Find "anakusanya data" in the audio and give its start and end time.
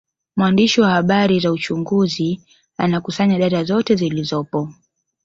2.77-3.63